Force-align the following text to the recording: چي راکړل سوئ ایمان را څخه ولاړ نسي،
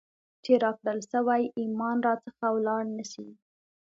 چي 0.43 0.53
راکړل 0.63 0.99
سوئ 1.11 1.43
ایمان 1.59 1.97
را 2.05 2.13
څخه 2.25 2.45
ولاړ 2.55 2.83
نسي، 2.97 3.27